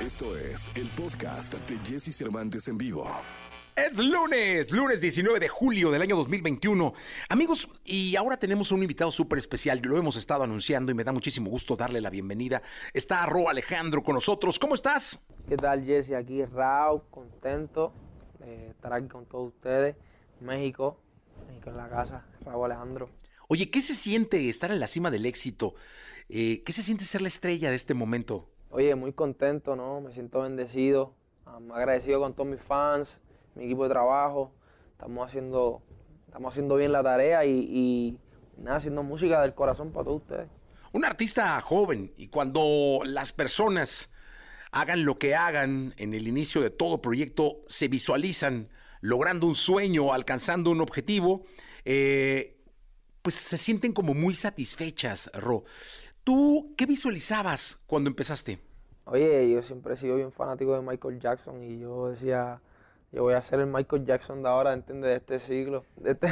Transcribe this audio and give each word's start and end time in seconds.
Esto 0.00 0.34
es 0.34 0.70
el 0.76 0.88
podcast 0.88 1.52
de 1.52 1.76
Jesse 1.80 2.16
Cervantes 2.16 2.66
en 2.68 2.78
vivo. 2.78 3.06
Es 3.76 3.98
lunes, 3.98 4.70
lunes 4.70 5.02
19 5.02 5.38
de 5.38 5.48
julio 5.48 5.90
del 5.90 6.00
año 6.00 6.16
2021. 6.16 6.94
Amigos, 7.28 7.68
y 7.84 8.16
ahora 8.16 8.38
tenemos 8.38 8.72
un 8.72 8.80
invitado 8.80 9.10
súper 9.10 9.38
especial. 9.38 9.78
Lo 9.84 9.98
hemos 9.98 10.16
estado 10.16 10.42
anunciando 10.42 10.90
y 10.90 10.94
me 10.94 11.04
da 11.04 11.12
muchísimo 11.12 11.50
gusto 11.50 11.76
darle 11.76 12.00
la 12.00 12.08
bienvenida. 12.08 12.62
Está 12.94 13.26
Ro 13.26 13.50
Alejandro 13.50 14.02
con 14.02 14.14
nosotros. 14.14 14.58
¿Cómo 14.58 14.74
estás? 14.74 15.22
¿Qué 15.46 15.58
tal, 15.58 15.84
Jesse? 15.84 16.12
Aquí 16.12 16.46
Raúl, 16.46 17.02
contento 17.10 17.92
de 18.38 18.70
estar 18.70 18.94
aquí 18.94 19.08
con 19.08 19.26
todos 19.26 19.48
ustedes. 19.48 19.96
México, 20.40 20.98
México 21.46 21.68
en 21.68 21.76
la 21.76 21.90
casa, 21.90 22.24
Raúl 22.46 22.72
Alejandro. 22.72 23.10
Oye, 23.48 23.70
¿qué 23.70 23.82
se 23.82 23.94
siente 23.94 24.48
estar 24.48 24.70
en 24.70 24.80
la 24.80 24.86
cima 24.86 25.10
del 25.10 25.26
éxito? 25.26 25.74
Eh, 26.30 26.62
¿Qué 26.64 26.72
se 26.72 26.82
siente 26.82 27.04
ser 27.04 27.20
la 27.20 27.28
estrella 27.28 27.68
de 27.68 27.76
este 27.76 27.92
momento? 27.92 28.48
Oye, 28.72 28.94
muy 28.94 29.12
contento, 29.12 29.74
¿no? 29.74 30.00
Me 30.00 30.12
siento 30.12 30.42
bendecido, 30.42 31.12
agradecido 31.74 32.20
con 32.20 32.34
todos 32.34 32.48
mis 32.48 32.62
fans, 32.62 33.20
mi 33.56 33.64
equipo 33.64 33.82
de 33.82 33.90
trabajo. 33.90 34.52
Estamos 34.92 35.26
haciendo, 35.26 35.82
estamos 36.26 36.54
haciendo 36.54 36.76
bien 36.76 36.92
la 36.92 37.02
tarea 37.02 37.44
y, 37.44 37.50
y 37.50 38.18
nada, 38.58 38.76
haciendo 38.76 39.02
música 39.02 39.42
del 39.42 39.54
corazón 39.54 39.90
para 39.90 40.04
todos 40.04 40.22
ustedes. 40.22 40.48
Un 40.92 41.04
artista 41.04 41.60
joven 41.60 42.12
y 42.16 42.28
cuando 42.28 43.00
las 43.04 43.32
personas 43.32 44.08
hagan 44.70 45.04
lo 45.04 45.18
que 45.18 45.34
hagan 45.34 45.92
en 45.96 46.14
el 46.14 46.28
inicio 46.28 46.60
de 46.60 46.70
todo 46.70 47.02
proyecto, 47.02 47.62
se 47.66 47.88
visualizan 47.88 48.68
logrando 49.00 49.48
un 49.48 49.56
sueño, 49.56 50.12
alcanzando 50.12 50.70
un 50.70 50.80
objetivo, 50.80 51.42
eh, 51.84 52.56
pues 53.22 53.34
se 53.34 53.56
sienten 53.56 53.92
como 53.92 54.14
muy 54.14 54.34
satisfechas, 54.34 55.28
Ro. 55.34 55.64
¿Tú 56.24 56.74
qué 56.76 56.86
visualizabas 56.86 57.78
cuando 57.86 58.10
empezaste? 58.10 58.60
Oye, 59.04 59.50
yo 59.50 59.62
siempre 59.62 59.94
he 59.94 59.96
sido 59.96 60.16
bien 60.16 60.32
fanático 60.32 60.74
de 60.74 60.82
Michael 60.82 61.18
Jackson 61.18 61.62
y 61.64 61.78
yo 61.78 62.08
decía, 62.08 62.60
yo 63.10 63.22
voy 63.22 63.34
a 63.34 63.42
ser 63.42 63.60
el 63.60 63.66
Michael 63.66 64.04
Jackson 64.04 64.42
de 64.42 64.48
ahora, 64.48 64.72
¿entiendes? 64.72 65.10
De 65.10 65.16
este 65.16 65.40
siglo. 65.40 65.84
De 65.96 66.12
este 66.12 66.28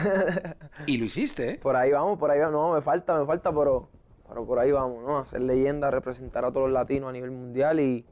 y 0.86 0.98
lo 0.98 1.04
hiciste, 1.06 1.50
¿eh? 1.50 1.58
Por 1.58 1.74
ahí 1.74 1.90
vamos, 1.90 2.18
por 2.18 2.30
ahí 2.30 2.38
vamos. 2.38 2.52
No, 2.52 2.72
me 2.74 2.82
falta, 2.82 3.18
me 3.18 3.26
falta, 3.26 3.52
pero, 3.52 3.88
pero 4.28 4.46
por 4.46 4.58
ahí 4.58 4.70
vamos, 4.70 5.02
¿no? 5.02 5.18
Hacer 5.18 5.40
leyenda, 5.40 5.90
representar 5.90 6.44
a 6.44 6.52
todos 6.52 6.68
los 6.68 6.74
latinos 6.74 7.08
a 7.08 7.12
nivel 7.12 7.30
mundial 7.30 7.80
y, 7.80 8.04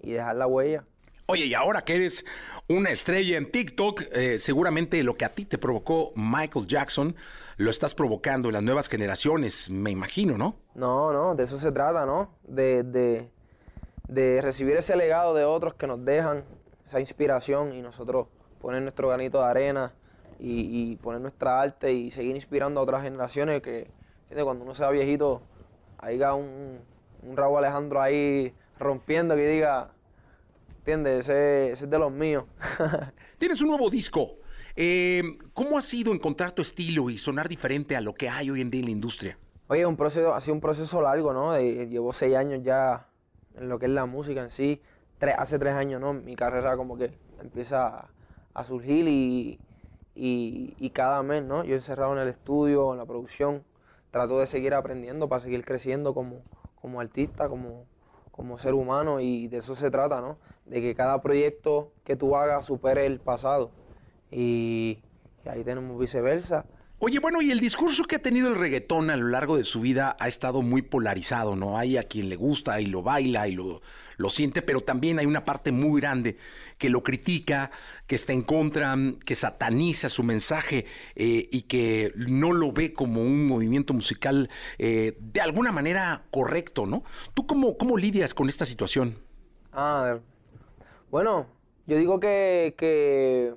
y 0.00 0.12
dejar 0.12 0.36
la 0.36 0.46
huella. 0.46 0.84
Oye, 1.26 1.46
y 1.46 1.54
ahora 1.54 1.82
que 1.82 1.94
eres 1.94 2.24
una 2.68 2.90
estrella 2.90 3.36
en 3.36 3.50
TikTok, 3.50 4.02
eh, 4.12 4.38
seguramente 4.38 5.02
lo 5.02 5.16
que 5.16 5.24
a 5.24 5.28
ti 5.28 5.44
te 5.44 5.56
provocó 5.56 6.12
Michael 6.16 6.66
Jackson 6.66 7.14
lo 7.56 7.70
estás 7.70 7.94
provocando 7.94 8.48
en 8.48 8.54
las 8.54 8.62
nuevas 8.62 8.88
generaciones, 8.88 9.70
me 9.70 9.90
imagino, 9.90 10.36
¿no? 10.36 10.56
No, 10.74 11.12
no, 11.12 11.34
de 11.34 11.44
eso 11.44 11.58
se 11.58 11.70
trata, 11.70 12.06
¿no? 12.06 12.30
De, 12.42 12.82
de, 14.08 14.42
recibir 14.42 14.76
ese 14.76 14.96
legado 14.96 15.34
de 15.34 15.44
otros 15.44 15.74
que 15.74 15.86
nos 15.86 16.04
dejan 16.04 16.44
esa 16.86 16.98
inspiración 16.98 17.72
y 17.72 17.82
nosotros 17.82 18.26
poner 18.60 18.82
nuestro 18.82 19.08
granito 19.08 19.38
de 19.38 19.46
arena 19.46 19.92
y, 20.38 20.96
poner 20.96 21.20
nuestra 21.20 21.60
arte 21.60 21.92
y 21.92 22.10
seguir 22.10 22.34
inspirando 22.34 22.80
a 22.80 22.82
otras 22.82 23.02
generaciones 23.04 23.62
que, 23.62 23.88
¿entiendes? 24.22 24.44
cuando 24.44 24.64
uno 24.64 24.74
sea 24.74 24.90
viejito, 24.90 25.40
haya 25.98 26.34
un, 26.34 26.80
un 27.22 27.36
Raúl 27.36 27.58
Alejandro 27.58 28.02
ahí 28.02 28.52
rompiendo 28.78 29.36
que 29.36 29.46
diga, 29.46 29.92
¿entiendes? 30.82 31.20
Ese, 31.28 31.72
ese 31.72 31.84
es 31.84 31.90
de 31.90 31.98
los 31.98 32.10
míos. 32.12 32.44
Tienes 33.38 33.60
un 33.62 33.68
nuevo 33.68 33.88
disco. 33.88 34.36
Eh, 34.74 35.22
¿Cómo 35.54 35.78
ha 35.78 35.82
sido 35.82 36.12
encontrar 36.12 36.52
tu 36.52 36.62
estilo 36.62 37.08
y 37.10 37.18
sonar 37.18 37.48
diferente 37.48 37.94
a 37.96 38.00
lo 38.00 38.14
que 38.14 38.28
hay 38.28 38.50
hoy 38.50 38.60
en 38.60 38.70
día 38.70 38.80
en 38.80 38.86
la 38.86 38.92
industria? 38.92 39.38
Oye, 39.68 39.86
un 39.86 39.96
proceso, 39.96 40.34
ha 40.34 40.40
sido 40.40 40.54
un 40.54 40.60
proceso 40.60 41.00
largo, 41.02 41.32
¿no? 41.32 41.52
De- 41.52 41.86
llevo 41.88 42.12
seis 42.12 42.34
años 42.36 42.62
ya 42.64 43.06
en 43.54 43.68
lo 43.68 43.78
que 43.78 43.86
es 43.86 43.92
la 43.92 44.06
música 44.06 44.42
en 44.42 44.50
sí. 44.50 44.80
Tres, 45.18 45.34
hace 45.38 45.58
tres 45.58 45.74
años, 45.74 46.00
¿no? 46.00 46.12
Mi 46.14 46.34
carrera 46.36 46.76
como 46.76 46.96
que 46.98 47.12
empieza 47.40 47.86
a, 47.86 48.10
a 48.54 48.64
surgir 48.64 49.06
y, 49.08 49.60
y, 50.14 50.74
y 50.78 50.90
cada 50.90 51.22
mes, 51.22 51.44
¿no? 51.44 51.64
Yo 51.64 51.74
he 51.74 51.76
encerrado 51.76 52.12
en 52.14 52.18
el 52.18 52.28
estudio, 52.28 52.92
en 52.92 52.98
la 52.98 53.06
producción. 53.06 53.62
Trato 54.10 54.40
de 54.40 54.46
seguir 54.46 54.74
aprendiendo 54.74 55.28
para 55.28 55.42
seguir 55.42 55.64
creciendo 55.64 56.12
como, 56.12 56.42
como 56.80 57.00
artista, 57.00 57.48
como, 57.48 57.86
como 58.32 58.58
ser 58.58 58.74
humano 58.74 59.20
y 59.20 59.48
de 59.48 59.58
eso 59.58 59.76
se 59.76 59.90
trata, 59.90 60.20
¿no? 60.20 60.38
De 60.66 60.80
que 60.80 60.94
cada 60.96 61.22
proyecto 61.22 61.92
que 62.04 62.16
tú 62.16 62.36
hagas 62.36 62.66
supere 62.66 63.06
el 63.06 63.20
pasado. 63.20 63.70
Y, 64.30 65.04
y 65.44 65.48
ahí 65.48 65.64
tenemos 65.64 65.98
viceversa. 66.00 66.66
Oye, 67.04 67.18
bueno, 67.18 67.42
y 67.42 67.50
el 67.50 67.58
discurso 67.58 68.04
que 68.04 68.14
ha 68.14 68.22
tenido 68.22 68.46
el 68.46 68.54
reggaetón 68.54 69.10
a 69.10 69.16
lo 69.16 69.26
largo 69.26 69.56
de 69.56 69.64
su 69.64 69.80
vida 69.80 70.16
ha 70.20 70.28
estado 70.28 70.62
muy 70.62 70.82
polarizado, 70.82 71.56
¿no? 71.56 71.76
Hay 71.76 71.96
a 71.96 72.04
quien 72.04 72.28
le 72.28 72.36
gusta 72.36 72.80
y 72.80 72.86
lo 72.86 73.02
baila 73.02 73.48
y 73.48 73.56
lo, 73.56 73.82
lo 74.18 74.30
siente, 74.30 74.62
pero 74.62 74.82
también 74.82 75.18
hay 75.18 75.26
una 75.26 75.42
parte 75.42 75.72
muy 75.72 76.00
grande 76.00 76.36
que 76.78 76.88
lo 76.88 77.02
critica, 77.02 77.72
que 78.06 78.14
está 78.14 78.32
en 78.32 78.42
contra, 78.42 78.94
que 79.26 79.34
sataniza 79.34 80.08
su 80.08 80.22
mensaje 80.22 80.86
eh, 81.16 81.48
y 81.50 81.62
que 81.62 82.12
no 82.14 82.52
lo 82.52 82.70
ve 82.70 82.92
como 82.92 83.20
un 83.20 83.48
movimiento 83.48 83.94
musical 83.94 84.48
eh, 84.78 85.16
de 85.18 85.40
alguna 85.40 85.72
manera 85.72 86.22
correcto, 86.30 86.86
¿no? 86.86 87.02
¿Tú 87.34 87.48
cómo, 87.48 87.76
cómo 87.76 87.96
lidias 87.96 88.32
con 88.32 88.48
esta 88.48 88.64
situación? 88.64 89.18
Ah, 89.72 90.20
bueno, 91.10 91.48
yo 91.88 91.98
digo 91.98 92.20
que, 92.20 92.76
que 92.78 93.54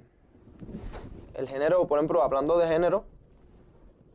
el 1.35 1.47
género, 1.47 1.85
por 1.85 1.99
ejemplo, 1.99 2.23
hablando 2.23 2.57
de 2.57 2.67
género, 2.67 3.05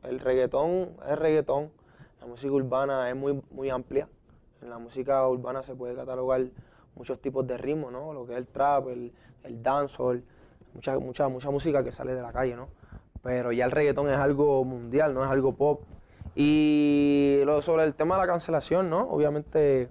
el 0.05 0.21
reggaetón 0.21 0.91
es 1.09 1.19
reggaetón, 1.19 1.71
la 2.21 2.27
música 2.27 2.53
urbana 2.53 3.09
es 3.09 3.17
muy, 3.17 3.43
muy 3.51 3.71
amplia. 3.71 4.09
En 4.63 4.71
la 4.71 4.79
música 4.79 5.27
urbana 5.27 5.63
se 5.63 5.75
puede 5.75 5.95
catalogar 5.95 6.43
muchos 6.95 7.21
tipos 7.21 7.47
de 7.47 7.57
ritmos, 7.57 7.93
¿no? 7.93 8.13
Lo 8.13 8.27
que 8.27 8.33
es 8.33 8.39
el 8.39 8.47
trap, 8.47 8.89
el, 8.89 9.13
el 9.45 9.63
dancehall, 9.63 10.23
mucha, 10.75 10.99
mucha, 10.99 11.29
mucha 11.29 11.51
música 11.51 11.83
que 11.83 11.93
sale 11.93 12.15
de 12.15 12.23
la 12.23 12.33
calle, 12.33 12.57
¿no? 12.57 12.69
Pero 13.23 13.53
ya 13.53 13.65
el 13.65 13.71
reggaetón 13.71 14.11
es 14.11 14.19
algo 14.19 14.65
mundial, 14.65 15.15
no 15.15 15.25
es 15.25 15.31
algo 15.31 15.55
pop. 15.55 15.83
Y 16.35 17.41
lo, 17.45 17.61
sobre 17.63 17.85
el 17.85 17.95
tema 17.95 18.17
de 18.17 18.23
la 18.23 18.27
cancelación, 18.27 18.91
¿no? 18.91 19.09
Obviamente 19.11 19.89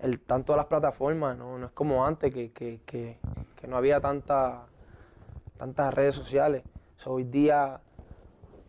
el 0.00 0.20
tanto 0.20 0.52
de 0.52 0.58
las 0.58 0.66
plataformas, 0.66 1.36
no, 1.36 1.58
no 1.58 1.66
es 1.66 1.72
como 1.72 2.04
antes 2.04 2.32
que, 2.32 2.52
que, 2.52 2.80
que, 2.84 3.18
que 3.56 3.66
no 3.66 3.76
había 3.76 4.00
tanta, 4.00 4.66
tantas 5.56 5.94
redes 5.94 6.14
sociales. 6.14 6.62
So, 6.96 7.12
hoy 7.12 7.24
día 7.24 7.80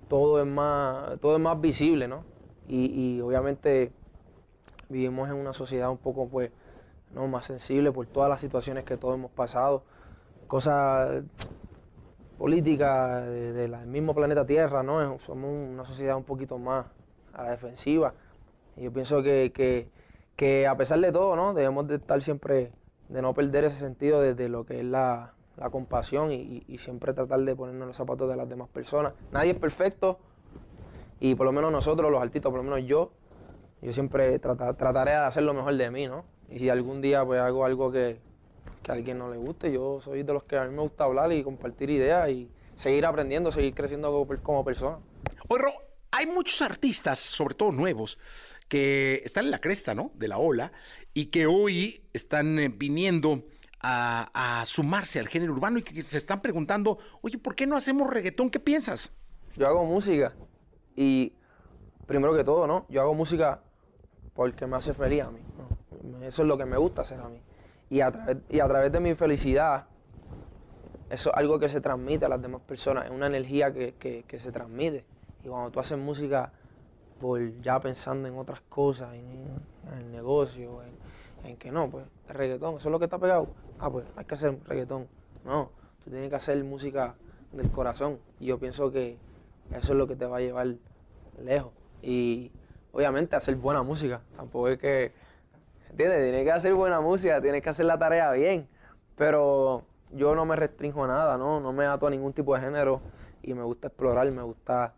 todo 0.07 0.41
es 0.41 0.47
más, 0.47 1.19
todo 1.19 1.35
es 1.35 1.41
más 1.41 1.59
visible, 1.59 2.07
¿no? 2.07 2.23
Y, 2.67 2.85
y 3.17 3.21
obviamente 3.21 3.91
vivimos 4.89 5.29
en 5.29 5.35
una 5.35 5.53
sociedad 5.53 5.89
un 5.89 5.97
poco 5.97 6.27
pues 6.27 6.51
no 7.13 7.27
más 7.27 7.45
sensible 7.45 7.91
por 7.91 8.05
todas 8.07 8.29
las 8.29 8.39
situaciones 8.39 8.83
que 8.83 8.97
todos 8.97 9.15
hemos 9.15 9.31
pasado, 9.31 9.83
cosas 10.47 11.23
políticas 12.37 13.25
del 13.25 13.77
mismo 13.87 14.13
planeta 14.13 14.45
Tierra, 14.45 14.83
¿no? 14.83 15.17
Somos 15.19 15.51
una 15.51 15.85
sociedad 15.85 16.17
un 16.17 16.23
poquito 16.23 16.57
más 16.57 16.85
a 17.33 17.43
la 17.43 17.51
defensiva. 17.51 18.13
Y 18.75 18.83
yo 18.83 18.91
pienso 18.91 19.23
que, 19.23 19.89
que, 20.35 20.67
a 20.67 20.75
pesar 20.75 20.99
de 20.99 21.11
todo, 21.11 21.35
¿no? 21.35 21.53
Debemos 21.53 21.87
de 21.87 21.95
estar 21.95 22.21
siempre, 22.21 22.71
de 23.07 23.21
no 23.21 23.33
perder 23.33 23.65
ese 23.65 23.77
sentido 23.77 24.19
de, 24.19 24.35
de 24.35 24.49
lo 24.49 24.65
que 24.65 24.79
es 24.79 24.85
la, 24.85 25.34
la 25.57 25.69
compasión 25.69 26.31
y, 26.31 26.63
siempre 26.77 27.13
tratar 27.13 27.39
de 27.41 27.55
ponernos 27.55 27.87
los 27.87 27.97
zapatos 27.97 28.29
de 28.29 28.35
las 28.35 28.47
demás 28.49 28.69
personas. 28.69 29.13
Nadie 29.31 29.51
es 29.51 29.57
perfecto 29.57 30.19
y 31.19 31.35
por 31.35 31.45
lo 31.45 31.51
menos 31.51 31.71
nosotros, 31.71 32.11
los 32.11 32.21
artistas, 32.21 32.49
por 32.49 32.57
lo 32.57 32.63
menos 32.63 32.87
yo, 32.87 33.11
yo 33.81 33.93
siempre 33.93 34.37
trata- 34.39 34.73
trataré 34.73 35.11
de 35.11 35.17
hacer 35.17 35.43
lo 35.43 35.53
mejor 35.53 35.75
de 35.75 35.89
mí, 35.89 36.07
¿no? 36.07 36.25
Y 36.49 36.59
si 36.59 36.69
algún 36.69 37.01
día 37.01 37.23
pues 37.25 37.39
hago 37.39 37.65
algo 37.65 37.91
que, 37.91 38.19
que 38.83 38.91
a 38.91 38.95
alguien 38.95 39.17
no 39.17 39.29
le 39.29 39.37
guste, 39.37 39.71
yo 39.71 39.99
soy 40.01 40.23
de 40.23 40.33
los 40.33 40.43
que 40.43 40.57
a 40.57 40.65
mí 40.65 40.75
me 40.75 40.81
gusta 40.81 41.05
hablar 41.05 41.31
y 41.31 41.43
compartir 41.43 41.89
ideas 41.89 42.29
y 42.29 42.49
seguir 42.75 43.05
aprendiendo, 43.05 43.51
seguir 43.51 43.73
creciendo 43.73 44.27
como, 44.43 44.63
persona. 44.63 44.99
Oye, 45.47 45.63
hay 46.11 46.27
muchos 46.27 46.61
artistas, 46.61 47.19
sobre 47.19 47.55
todo 47.55 47.71
nuevos, 47.71 48.19
que 48.67 49.21
están 49.25 49.45
en 49.45 49.51
la 49.51 49.59
cresta, 49.59 49.93
¿no? 49.93 50.11
De 50.15 50.27
la 50.27 50.37
ola 50.37 50.71
y 51.13 51.27
que 51.27 51.45
hoy 51.45 52.03
están 52.13 52.59
eh, 52.59 52.69
viniendo 52.69 53.43
a, 53.87 54.63
sumarse 54.65 55.19
al 55.19 55.27
género 55.27 55.53
urbano 55.53 55.77
y 55.79 55.83
que 55.83 56.01
se 56.01 56.17
están 56.17 56.41
preguntando, 56.41 56.97
oye, 57.21 57.37
¿por 57.37 57.55
qué 57.55 57.67
no 57.67 57.75
hacemos 57.77 58.09
reggaetón? 58.09 58.49
¿Qué 58.49 58.59
piensas? 58.59 59.11
Yo 59.55 59.67
hago 59.67 59.85
música 59.85 60.33
y 60.95 61.33
primero 62.07 62.35
que 62.35 62.43
todo, 62.43 62.65
¿no? 62.67 62.85
Yo 62.89 63.01
hago 63.01 63.13
música 63.13 63.59
porque 64.33 64.65
me 64.65 64.75
hace 64.77 64.93
feliz 64.93 65.23
a 65.23 65.29
mí. 65.31 65.39
Eso 66.23 66.41
es 66.41 66.47
lo 66.47 66.57
que 66.57 66.65
me 66.65 66.77
gusta 66.77 67.03
hacer 67.03 67.19
a 67.19 67.29
mí. 67.29 67.39
Y 67.89 68.01
a 68.01 68.11
través, 68.11 68.37
y 68.49 68.59
a 68.59 68.67
través 68.67 68.91
de 68.91 68.99
mi 68.99 69.13
felicidad, 69.13 69.85
eso 71.09 71.29
es 71.29 71.37
algo 71.37 71.59
que 71.59 71.69
se 71.69 71.79
transmite 71.81 72.25
a 72.25 72.29
las 72.29 72.41
demás 72.41 72.61
personas, 72.61 73.05
es 73.05 73.11
una 73.11 73.27
energía 73.27 73.71
que, 73.71 73.93
que- 73.93 74.23
que 74.27 74.39
se 74.39 74.51
transmite. 74.51 75.05
Y 75.43 75.47
cuando 75.47 75.69
tú 75.69 75.79
haces 75.79 75.97
música 75.97 76.51
por 77.19 77.61
ya 77.61 77.79
pensando 77.79 78.27
en 78.27 78.37
otras 78.37 78.61
cosas, 78.61 79.13
en, 79.13 79.47
en 79.91 79.97
el 79.99 80.11
negocio, 80.11 80.81
en, 80.83 81.04
en 81.45 81.57
que 81.57 81.71
no, 81.71 81.89
pues 81.89 82.05
reggaetón, 82.27 82.75
eso 82.75 82.89
es 82.89 82.91
lo 82.91 82.99
que 82.99 83.05
está 83.05 83.17
pegado. 83.17 83.47
Ah, 83.79 83.89
pues 83.89 84.05
hay 84.15 84.25
que 84.25 84.35
hacer 84.35 84.57
reggaetón. 84.65 85.07
No, 85.43 85.71
tú 86.03 86.09
tienes 86.09 86.29
que 86.29 86.35
hacer 86.35 86.63
música 86.63 87.15
del 87.51 87.71
corazón. 87.71 88.19
Y 88.39 88.47
yo 88.47 88.59
pienso 88.59 88.91
que 88.91 89.17
eso 89.71 89.93
es 89.93 89.97
lo 89.97 90.07
que 90.07 90.15
te 90.15 90.25
va 90.25 90.37
a 90.37 90.41
llevar 90.41 90.67
lejos. 91.43 91.71
Y 92.01 92.51
obviamente 92.91 93.35
hacer 93.35 93.55
buena 93.55 93.83
música. 93.83 94.21
Tampoco 94.35 94.69
es 94.69 94.79
que 94.79 95.11
¿Entiendes? 95.95 96.23
Tienes 96.23 96.43
que 96.43 96.51
hacer 96.51 96.73
buena 96.73 96.99
música, 96.99 97.39
tienes 97.41 97.61
que 97.61 97.69
hacer 97.69 97.85
la 97.85 97.97
tarea 97.97 98.29
bien. 98.31 98.67
Pero 99.15 99.83
yo 100.11 100.35
no 100.35 100.45
me 100.45 100.57
restringo 100.57 101.05
a 101.05 101.07
nada, 101.07 101.37
¿no? 101.37 101.61
No 101.61 101.71
me 101.71 101.85
ato 101.85 102.05
a 102.07 102.09
ningún 102.09 102.33
tipo 102.33 102.53
de 102.53 102.59
género 102.59 102.99
y 103.41 103.53
me 103.53 103.63
gusta 103.63 103.87
explorar, 103.87 104.29
me 104.29 104.41
gusta 104.41 104.93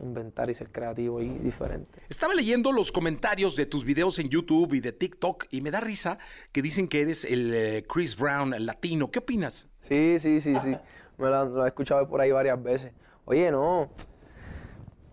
inventar 0.00 0.48
y 0.50 0.54
ser 0.54 0.70
creativo 0.70 1.20
y 1.20 1.28
diferente. 1.38 2.00
Estaba 2.08 2.34
leyendo 2.34 2.72
los 2.72 2.92
comentarios 2.92 3.56
de 3.56 3.66
tus 3.66 3.84
videos 3.84 4.18
en 4.18 4.28
YouTube 4.28 4.74
y 4.74 4.80
de 4.80 4.92
TikTok 4.92 5.46
y 5.50 5.60
me 5.60 5.70
da 5.70 5.80
risa 5.80 6.18
que 6.52 6.62
dicen 6.62 6.88
que 6.88 7.00
eres 7.02 7.24
el 7.24 7.52
eh, 7.54 7.84
Chris 7.92 8.16
Brown 8.16 8.54
el 8.54 8.66
latino. 8.66 9.10
¿Qué 9.10 9.18
opinas? 9.18 9.68
Sí, 9.80 10.18
sí, 10.20 10.40
sí, 10.40 10.56
sí. 10.58 10.76
Me 11.18 11.28
lo, 11.28 11.44
lo 11.46 11.64
he 11.64 11.68
escuchado 11.68 12.08
por 12.08 12.20
ahí 12.20 12.30
varias 12.32 12.62
veces. 12.62 12.92
Oye, 13.24 13.50
no. 13.50 13.90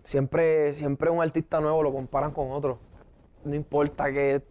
Siempre, 0.04 0.72
siempre 0.72 1.10
un 1.10 1.20
artista 1.20 1.60
nuevo 1.60 1.82
lo 1.82 1.92
comparan 1.92 2.30
con 2.30 2.50
otro. 2.52 2.78
No 3.44 3.54
importa 3.54 4.12
qué 4.12 4.42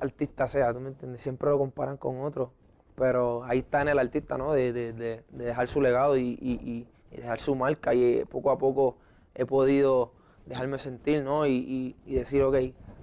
artista 0.00 0.46
sea, 0.46 0.72
¿tú 0.72 0.80
me 0.80 0.88
entiendes? 0.90 1.20
Siempre 1.20 1.50
lo 1.50 1.58
comparan 1.58 1.96
con 1.96 2.20
otro. 2.20 2.52
Pero 2.94 3.42
ahí 3.44 3.58
está 3.60 3.82
en 3.82 3.88
el 3.88 3.98
artista, 3.98 4.38
¿no? 4.38 4.52
De, 4.52 4.72
de- 4.72 4.92
de- 4.92 5.24
de 5.30 5.44
dejar 5.44 5.66
su 5.68 5.80
legado 5.80 6.16
y, 6.16 6.38
y- 6.40 6.60
y- 6.62 6.86
y 7.12 7.16
dejar 7.16 7.40
su 7.40 7.54
marca. 7.56 7.92
Y 7.94 8.24
poco 8.26 8.50
a 8.50 8.58
poco 8.58 8.98
he 9.34 9.46
podido 9.46 10.12
dejarme 10.46 10.78
sentir, 10.78 11.22
¿no? 11.22 11.46
Y, 11.46 11.52
y- 11.52 11.96
y 12.04 12.14
decir, 12.14 12.42
ok, 12.42 12.56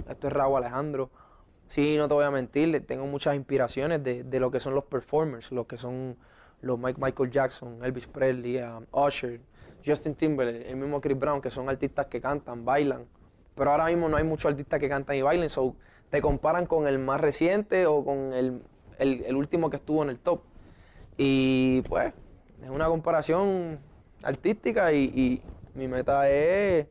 esto 0.10 0.28
es 0.28 0.34
Raúl 0.34 0.58
Alejandro. 0.58 1.10
Sí, 1.68 1.98
no 1.98 2.08
te 2.08 2.14
voy 2.14 2.24
a 2.24 2.32
mentir, 2.32 2.86
tengo 2.88 3.06
muchas 3.06 3.36
inspiraciones 3.36 4.04
de, 4.04 4.40
lo 4.40 4.52
que 4.52 4.60
son 4.60 4.74
los 4.74 4.86
performers, 4.86 5.52
lo 5.52 5.68
que 5.68 5.78
son 5.78 6.18
los 6.62 6.80
Mike, 6.80 7.00
Michael 7.02 7.30
Jackson, 7.30 7.84
Elvis 7.84 8.08
Presley, 8.08 8.58
um, 8.62 8.86
Usher, 8.92 9.42
Justin 9.86 10.16
Timberlake, 10.16 10.70
el 10.70 10.78
mismo 10.78 11.02
Chris 11.02 11.20
Brown, 11.20 11.42
que 11.42 11.52
son 11.52 11.68
artistas 11.70 12.08
que 12.08 12.22
cantan, 12.22 12.64
bailan. 12.64 13.06
Pero 13.56 13.72
ahora 13.72 13.88
mismo 13.88 14.08
no 14.08 14.18
hay 14.18 14.24
muchos 14.24 14.50
artistas 14.52 14.80
que 14.80 14.88
cantan 14.88 15.16
y 15.18 15.22
bailen, 15.22 15.50
so 15.50 15.76
te 16.10 16.22
comparan 16.22 16.66
con 16.66 16.88
el 16.88 17.00
más 17.00 17.20
reciente 17.20 17.86
o 17.86 18.04
con 18.04 18.34
el, 18.34 18.62
último 19.36 19.70
que 19.70 19.76
estuvo 19.76 20.04
en 20.04 20.10
el 20.10 20.20
top. 20.20 20.42
Y 21.18 21.82
pues, 21.82 22.14
es 22.64 22.70
una 22.70 22.88
comparación 22.88 23.80
artística 24.24 24.94
y 24.94 25.42
mi 25.78 25.88
meta 25.88 26.30
es 26.30 26.88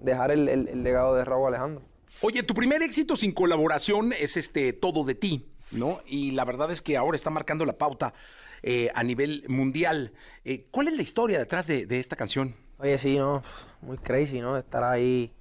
dejar 0.00 0.30
el, 0.30 0.48
el- 0.48 0.68
el 0.68 0.82
legado 0.82 1.14
de 1.14 1.24
Raúl 1.24 1.48
Alejandro. 1.48 1.82
Oye, 2.22 2.42
tu 2.42 2.54
primer 2.54 2.82
éxito 2.82 3.16
sin 3.16 3.32
colaboración 3.32 4.12
es 4.12 4.36
este 4.36 4.72
Todo 4.72 5.04
de 5.04 5.14
ti, 5.14 5.46
¿no? 5.72 6.00
Y 6.06 6.30
la 6.32 6.44
verdad 6.44 6.70
es 6.70 6.80
que 6.82 6.96
ahora 6.96 7.16
está 7.16 7.30
marcando 7.30 7.64
la 7.64 7.76
pauta 7.78 8.14
eh, 8.62 8.90
a 8.94 9.02
nivel 9.02 9.44
mundial. 9.48 10.12
Eh, 10.44 10.66
¿Cuál 10.70 10.88
es 10.88 10.94
la 10.96 11.02
historia 11.02 11.38
detrás 11.38 11.66
de, 11.66 11.86
de 11.86 11.98
esta 11.98 12.16
canción? 12.16 12.54
Oye, 12.78 12.96
sí, 12.98 13.16
no, 13.18 13.42
muy 13.82 13.98
crazy, 13.98 14.40
¿no? 14.40 14.56
Estar 14.56 14.84
ahí, 14.84 15.32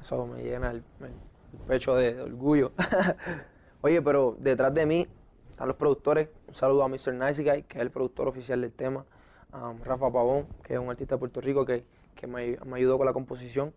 eso 0.00 0.26
me 0.26 0.42
llena 0.42 0.70
el, 0.72 0.82
el 1.00 1.58
pecho 1.66 1.94
de, 1.94 2.14
de 2.14 2.22
orgullo. 2.22 2.72
Oye, 3.82 4.00
pero 4.02 4.36
detrás 4.38 4.72
de 4.74 4.86
mí 4.86 5.06
están 5.50 5.68
los 5.68 5.76
productores. 5.76 6.28
Un 6.48 6.54
saludo 6.54 6.82
a 6.84 6.88
Mr. 6.88 7.14
Nice 7.14 7.42
Guy, 7.42 7.62
que 7.64 7.78
es 7.78 7.82
el 7.82 7.90
productor 7.90 8.28
oficial 8.28 8.60
del 8.60 8.72
tema. 8.72 9.04
Um, 9.52 9.82
Rafa 9.82 10.10
Pavón, 10.10 10.46
que 10.62 10.74
es 10.74 10.80
un 10.80 10.88
artista 10.88 11.16
de 11.16 11.18
Puerto 11.18 11.40
Rico 11.40 11.64
que, 11.66 11.84
que 12.14 12.26
me, 12.26 12.58
ayudó 12.74 12.98
con 12.98 13.06
la 13.06 13.12
composición. 13.12 13.72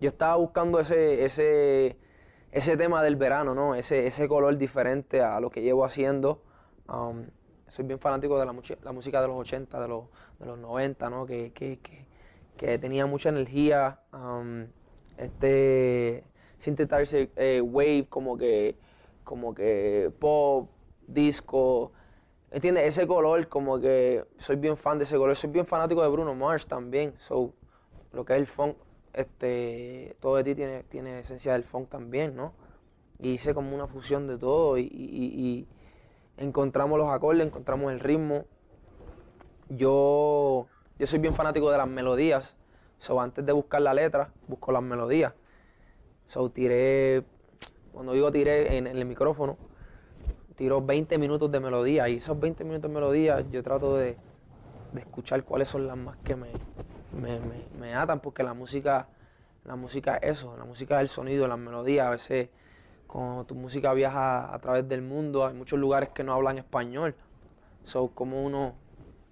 Yo 0.00 0.08
estaba 0.08 0.36
buscando 0.36 0.80
ese, 0.80 1.24
ese, 1.24 1.96
ese 2.50 2.76
tema 2.76 3.02
del 3.02 3.16
verano, 3.16 3.54
¿no? 3.54 3.74
Ese, 3.74 4.06
ese 4.06 4.28
color 4.28 4.56
diferente 4.56 5.20
a 5.20 5.40
lo 5.40 5.50
que 5.50 5.62
llevo 5.62 5.84
haciendo. 5.84 6.42
Um, 6.88 7.26
soy 7.68 7.84
bien 7.84 7.98
fanático 7.98 8.38
de 8.38 8.46
la, 8.46 8.54
la 8.82 8.92
música 8.92 9.20
de 9.20 9.28
los 9.28 9.36
80, 9.36 9.80
de 9.80 9.88
los, 9.88 10.04
de 10.38 10.46
los 10.46 10.58
90, 10.58 11.10
¿no? 11.10 11.26
Que, 11.26 11.52
que, 11.52 11.78
que, 11.78 12.06
que 12.56 12.78
tenía 12.78 13.06
mucha 13.06 13.28
energía. 13.28 14.00
um, 14.12 14.66
este 15.18 16.24
eh, 17.36 17.60
wave, 17.60 18.06
como 18.08 18.36
que, 18.36 18.76
como 19.24 19.54
que 19.54 20.10
pop, 20.18 20.70
disco. 21.06 21.92
¿Entiendes? 22.52 22.84
Ese 22.86 23.06
color, 23.06 23.48
como 23.48 23.80
que 23.80 24.26
soy 24.36 24.56
bien 24.56 24.76
fan 24.76 24.98
de 24.98 25.04
ese 25.04 25.16
color. 25.16 25.34
Soy 25.34 25.48
bien 25.48 25.64
fanático 25.64 26.02
de 26.02 26.08
Bruno 26.08 26.34
Mars 26.34 26.66
también. 26.66 27.14
So, 27.16 27.54
lo 28.12 28.26
que 28.26 28.34
es 28.34 28.40
el 28.40 28.46
funk, 28.46 28.76
este, 29.14 30.16
todo 30.20 30.36
de 30.36 30.44
ti 30.44 30.54
tiene, 30.54 30.82
tiene 30.82 31.20
esencia 31.20 31.54
del 31.54 31.64
funk 31.64 31.88
también, 31.88 32.36
¿no? 32.36 32.52
Y 33.18 33.30
hice 33.30 33.54
como 33.54 33.74
una 33.74 33.86
fusión 33.86 34.26
de 34.26 34.36
todo 34.36 34.76
y, 34.76 35.66
encontramos 36.36 36.98
los 36.98 37.08
acordes, 37.08 37.46
encontramos 37.46 37.90
el 37.90 38.00
ritmo. 38.00 38.44
Yo, 39.70 40.66
yo 40.98 41.06
soy 41.06 41.20
bien 41.20 41.34
fanático 41.34 41.70
de 41.70 41.78
las 41.78 41.88
melodías. 41.88 42.54
So, 42.98 43.18
antes 43.18 43.46
de 43.46 43.52
buscar 43.52 43.80
la 43.80 43.94
letra, 43.94 44.30
busco 44.46 44.72
las 44.72 44.82
melodías. 44.82 45.32
So, 46.26 46.50
tiré, 46.50 47.24
cuando 47.94 48.12
digo 48.12 48.30
tiré 48.30 48.76
en 48.76 48.86
el 48.86 49.06
micrófono, 49.06 49.56
tiro 50.54 50.82
20 50.84 51.18
minutos 51.18 51.50
de 51.50 51.60
melodía. 51.60 52.08
Y 52.08 52.16
esos 52.18 52.38
20 52.38 52.64
minutos 52.64 52.90
de 52.90 52.94
melodía 52.94 53.40
yo 53.42 53.62
trato 53.62 53.96
de, 53.96 54.18
de 54.92 55.00
escuchar 55.00 55.44
cuáles 55.44 55.68
son 55.68 55.86
las 55.86 55.96
más 55.96 56.18
que 56.18 56.36
me, 56.36 56.64
me, 57.12 57.40
me- 57.40 57.68
me 57.72 57.94
atan, 57.94 58.20
porque 58.20 58.42
la 58.42 58.54
música, 58.54 59.10
la 59.64 59.76
música 59.76 60.16
es 60.16 60.38
eso, 60.40 60.56
la 60.56 60.64
música 60.64 60.96
es 60.96 61.02
el 61.02 61.08
sonido, 61.08 61.48
las 61.48 61.58
melodías. 61.58 62.06
A 62.06 62.10
veces 62.10 62.50
cuando 63.06 63.46
tu 63.46 63.54
música 63.56 63.92
viaja 63.94 64.54
a 64.54 64.60
través 64.60 64.88
del 64.88 65.02
mundo, 65.02 65.46
hay 65.46 65.54
muchos 65.54 65.78
lugares 65.78 66.10
que 66.10 66.24
no 66.24 66.34
hablan 66.34 66.58
español. 66.58 67.16
So, 67.84 68.14
como 68.14 68.44
uno 68.44 68.78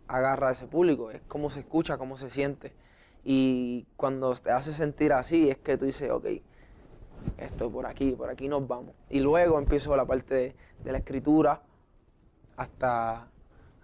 agarra 0.08 0.48
a 0.50 0.52
ese 0.52 0.66
público, 0.68 1.10
es 1.10 1.22
cómo 1.28 1.50
se 1.50 1.60
escucha, 1.60 1.98
cómo 1.98 2.16
se 2.16 2.30
siente. 2.30 2.76
Y 3.24 3.88
cuando 3.96 4.34
te 4.36 4.50
hace 4.52 4.72
sentir 4.72 5.12
así, 5.12 5.50
es 5.50 5.58
que 5.58 5.76
tú 5.78 5.84
dices, 5.86 6.10
ok, 6.10 6.26
esto 7.38 7.70
por 7.70 7.86
aquí, 7.86 8.12
por 8.12 8.30
aquí 8.30 8.48
nos 8.48 8.66
vamos. 8.66 8.94
Y 9.08 9.20
luego 9.20 9.58
empiezo 9.58 9.96
la 9.96 10.04
parte 10.04 10.34
de, 10.34 10.56
de 10.84 10.92
la 10.92 10.98
escritura 10.98 11.62
hasta, 12.56 13.28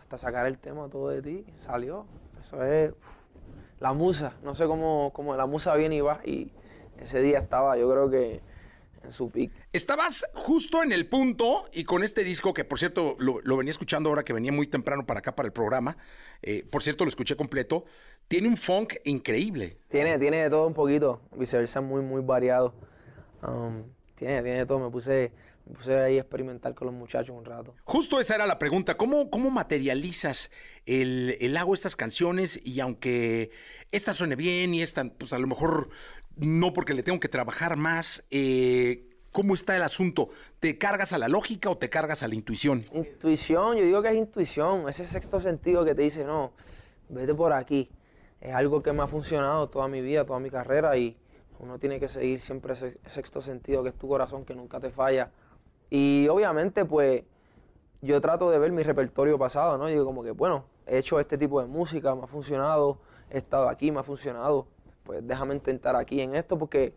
hasta 0.01 0.19
sacar 0.19 0.47
el 0.47 0.59
tema 0.59 0.89
todo 0.89 1.09
de 1.09 1.23
ti. 1.23 1.45
Salió. 1.59 2.07
Eso 2.41 2.63
es 2.65 2.91
uf, 2.91 2.97
la 3.81 3.93
musa. 3.93 4.35
No 4.43 4.55
sé 4.55 4.67
cómo, 4.67 5.13
cómo 5.15 5.35
la 5.37 5.47
musa 5.47 5.75
viene 5.77 5.97
y 5.97 6.01
va. 6.01 6.21
Y 6.25 6.51
ese 7.01 7.21
día 7.21 7.39
estaba, 7.39 7.77
yo 7.77 7.91
creo 7.91 8.11
que 8.11 8.41
en 9.03 9.13
su 9.13 9.31
pick. 9.31 9.53
Estabas 9.73 10.27
justo 10.35 10.83
en 10.83 10.93
el 10.93 11.09
punto 11.09 11.69
y 11.73 11.85
con 11.85 12.03
este 12.03 12.25
disco, 12.25 12.53
que 12.53 12.65
por 12.65 12.79
cierto 12.79 13.17
lo, 13.19 13.41
lo 13.43 13.57
venía 13.57 13.71
escuchando 13.71 14.09
ahora 14.09 14.25
que 14.25 14.33
venía 14.33 14.53
muy 14.53 14.67
temprano 14.67 15.07
para 15.07 15.21
acá 15.21 15.35
para 15.35 15.47
el 15.47 15.53
programa, 15.53 15.97
eh, 16.43 16.67
por 16.71 16.83
cierto 16.83 17.05
lo 17.05 17.09
escuché 17.09 17.37
completo, 17.37 17.85
tiene 18.29 18.49
un 18.49 18.57
funk 18.57 18.95
increíble. 19.05 19.79
Tiene, 19.89 20.19
tiene 20.19 20.43
de 20.43 20.51
todo 20.51 20.67
un 20.67 20.75
poquito, 20.75 21.21
viceversa 21.37 21.81
muy, 21.81 22.03
muy 22.03 22.23
variado. 22.23 22.75
Um, 23.43 23.85
tiene, 24.15 24.43
tiene 24.43 24.67
todo, 24.67 24.79
me 24.79 24.91
puse, 24.91 25.33
me 25.67 25.75
puse 25.75 25.97
ahí 25.99 26.19
a 26.19 26.23
experimentar 26.23 26.75
con 26.75 26.87
los 26.87 26.95
muchachos 26.95 27.37
un 27.37 27.45
rato. 27.45 27.75
Justo 27.85 28.19
esa 28.21 28.35
era 28.35 28.47
la 28.47 28.59
pregunta, 28.59 28.97
¿cómo, 28.97 29.31
cómo 29.31 29.51
materializas 29.51 30.51
el, 30.87 31.37
el 31.41 31.57
hago 31.57 31.75
estas 31.75 31.97
canciones 31.97 32.61
y 32.65 32.81
aunque 32.81 33.51
esta 33.93 34.13
suene 34.13 34.37
bien 34.37 34.75
y 34.75 34.83
esta, 34.83 35.05
pues 35.05 35.33
a 35.33 35.39
lo 35.39 35.47
mejor 35.47 35.91
no 36.37 36.73
porque 36.73 36.95
le 36.95 37.03
tengo 37.03 37.21
que 37.21 37.29
trabajar 37.29 37.77
más, 37.77 38.25
eh, 38.31 39.05
¿cómo 39.33 39.55
está 39.55 39.77
el 39.77 39.83
asunto? 39.83 40.31
¿Te 40.61 40.79
cargas 40.79 41.13
a 41.13 41.19
la 41.19 41.29
lógica 41.29 41.71
o 41.71 41.77
te 41.77 41.91
cargas 41.91 42.23
a 42.23 42.29
la 42.29 42.35
intuición? 42.35 42.85
Intuición, 42.93 43.77
yo 43.77 43.85
digo 43.85 44.03
que 44.03 44.09
es 44.09 44.17
intuición, 44.17 44.89
ese 44.89 45.07
sexto 45.07 45.41
sentido 45.41 45.85
que 45.85 45.95
te 45.95 46.03
dice, 46.03 46.25
no, 46.25 46.53
vete 47.09 47.35
por 47.35 47.53
aquí. 47.53 47.91
Es 48.41 48.55
algo 48.55 48.83
que 48.83 48.93
me 48.93 49.03
ha 49.03 49.07
funcionado 49.07 49.69
toda 49.69 49.89
mi 49.89 50.01
vida, 50.03 50.25
toda 50.25 50.39
mi 50.39 50.51
carrera 50.51 50.97
y 50.97 51.17
uno 51.61 51.79
tiene 51.79 52.01
que 52.01 52.09
seguir 52.09 52.41
siempre 52.41 52.75
ese 52.75 52.99
sexto 53.07 53.41
sentido 53.43 53.83
que 53.83 53.91
es 53.91 53.95
tu 53.95 54.09
corazón, 54.09 54.45
que 54.45 54.55
nunca 54.55 54.81
te 54.81 54.91
falla. 54.91 55.31
Y 55.91 56.29
obviamente, 56.29 56.85
pues, 56.85 57.23
yo 58.03 58.21
trato 58.21 58.51
de 58.51 58.59
ver 58.59 58.73
mi 58.73 58.83
repertorio 58.83 59.39
pasado, 59.39 59.79
¿no? 59.79 59.87
Digo 59.87 60.05
como 60.05 60.23
que, 60.23 60.33
bueno, 60.33 60.65
he 60.87 60.99
hecho 60.99 61.19
este 61.21 61.39
tipo 61.39 61.61
de 61.61 61.67
música, 61.67 62.15
me 62.15 62.25
ha 62.25 62.27
funcionado, 62.27 62.99
he 63.31 63.39
estado 63.39 63.69
aquí, 63.69 63.91
me 63.91 64.01
ha 64.01 64.03
funcionado, 64.03 64.67
pues 65.05 65.27
déjame 65.27 65.55
intentar 65.55 65.97
aquí 65.97 66.21
en 66.21 66.35
esto 66.35 66.59
porque 66.59 66.95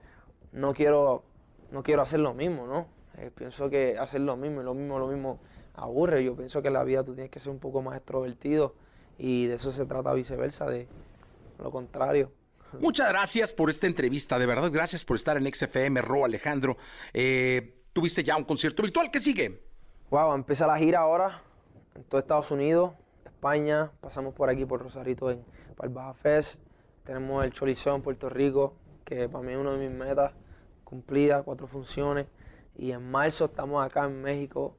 no 0.52 0.74
quiero, 0.74 1.24
no 1.72 1.84
quiero 1.84 2.02
hacer 2.02 2.20
lo 2.20 2.34
mismo, 2.34 2.68
¿no? 2.68 2.88
Eh, 3.18 3.32
pienso 3.34 3.70
que 3.70 3.98
hacer 3.98 4.22
lo 4.22 4.38
mismo 4.38 4.62
lo 4.64 4.74
mismo, 4.74 5.00
lo 5.00 5.08
mismo 5.08 5.40
aburre. 5.76 6.24
Yo 6.24 6.36
pienso 6.36 6.62
que 6.62 6.68
en 6.68 6.74
la 6.76 6.84
vida 6.84 7.04
tú 7.04 7.14
tienes 7.14 7.32
que 7.32 7.40
ser 7.40 7.52
un 7.52 7.60
poco 7.60 7.82
más 7.82 7.96
extrovertido 7.98 8.74
y 9.18 9.48
de 9.48 9.56
eso 9.56 9.72
se 9.72 9.86
trata 9.86 10.14
viceversa, 10.14 10.66
de 10.68 10.88
lo 11.60 11.72
contrario. 11.72 12.32
Muchas 12.80 13.10
gracias 13.10 13.54
por 13.54 13.70
esta 13.70 13.88
entrevista, 13.88 14.38
de 14.38 14.46
verdad, 14.46 14.70
gracias 14.72 15.04
por 15.04 15.16
estar 15.16 15.38
en 15.38 15.52
XFM, 15.52 16.02
Ro 16.02 16.26
Alejandro. 16.26 16.78
Eh, 17.14 17.84
tuviste 17.94 18.24
ya 18.24 18.38
un 18.38 18.44
concierto 18.44 18.84
virtual, 18.84 19.10
¿qué 19.10 19.20
sigue? 19.20 19.64
Wow, 20.12 20.34
empieza 20.34 20.68
la 20.68 20.78
gira 20.78 21.00
ahora 21.00 21.42
en 21.96 22.04
todo 22.04 22.20
Estados 22.20 22.52
Unidos, 22.52 22.94
España, 23.26 23.92
pasamos 24.02 24.34
por 24.34 24.50
aquí 24.50 24.66
por 24.66 24.82
Rosarito 24.82 25.32
en, 25.32 25.44
para 25.76 25.88
el 25.88 25.94
Baja 25.94 26.14
Fest, 26.14 26.62
tenemos 27.04 27.44
el 27.44 27.52
Choliseo 27.52 27.96
en 27.96 28.02
Puerto 28.02 28.30
Rico, 28.30 28.76
que 29.04 29.28
para 29.28 29.44
mí 29.44 29.52
es 29.52 29.58
una 29.58 29.74
de 29.74 29.90
mis 29.90 29.98
metas 29.98 30.34
cumplidas, 30.84 31.44
cuatro 31.44 31.68
funciones, 31.68 32.28
y 32.76 32.92
en 32.92 33.10
marzo 33.10 33.46
estamos 33.46 33.86
acá 33.86 34.06
en 34.06 34.22
México, 34.22 34.78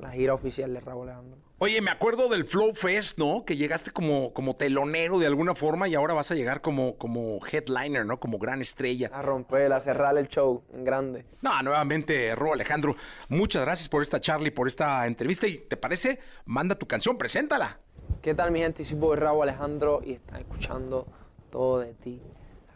la 0.00 0.10
gira 0.10 0.34
oficial 0.34 0.72
de 0.72 0.80
Raúl 0.80 1.08
Alejandro. 1.08 1.38
Oye, 1.58 1.80
me 1.82 1.90
acuerdo 1.90 2.28
del 2.28 2.46
Flow 2.46 2.72
Fest, 2.72 3.18
¿no? 3.18 3.44
Que 3.44 3.56
llegaste 3.56 3.90
como, 3.90 4.32
como 4.32 4.56
telonero 4.56 5.18
de 5.18 5.26
alguna 5.26 5.54
forma 5.54 5.88
y 5.88 5.94
ahora 5.94 6.14
vas 6.14 6.30
a 6.30 6.34
llegar 6.34 6.62
como, 6.62 6.96
como 6.96 7.38
headliner, 7.46 8.06
¿no? 8.06 8.18
Como 8.18 8.38
gran 8.38 8.62
estrella. 8.62 9.10
A 9.12 9.20
romper, 9.20 9.72
a 9.72 9.80
cerrar 9.80 10.16
el 10.16 10.28
show 10.28 10.62
en 10.72 10.84
grande. 10.84 11.26
No, 11.42 11.62
nuevamente, 11.62 12.34
Ro 12.34 12.54
Alejandro, 12.54 12.96
muchas 13.28 13.62
gracias 13.62 13.90
por 13.90 14.02
esta 14.02 14.20
charla 14.20 14.48
y 14.48 14.52
por 14.52 14.68
esta 14.68 15.06
entrevista. 15.06 15.46
¿Y 15.46 15.58
te 15.58 15.76
parece? 15.76 16.18
Manda 16.46 16.74
tu 16.76 16.86
canción, 16.86 17.18
preséntala. 17.18 17.78
¿Qué 18.22 18.34
tal, 18.34 18.52
mi 18.52 18.60
gente? 18.60 18.84
Soy 18.84 18.98
Boy 18.98 19.16
Raúl 19.16 19.42
Alejandro 19.42 20.00
y 20.02 20.12
están 20.12 20.40
escuchando 20.40 21.06
todo 21.50 21.80
de 21.80 21.92
ti. 21.94 22.22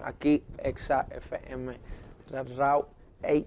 Aquí, 0.02 0.42
Exa 0.58 1.06
FM. 1.10 1.74
Raúl, 2.56 2.86
ey. 3.22 3.46